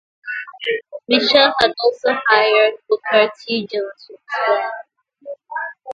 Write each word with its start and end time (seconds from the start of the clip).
Mitchell 1.07 1.53
had 1.59 1.73
also 1.83 2.09
hired 2.27 2.73
Booker 2.89 3.31
T. 3.45 3.67
Jones 3.67 4.07
for 4.09 4.15
his 4.55 4.59
band. 5.27 5.39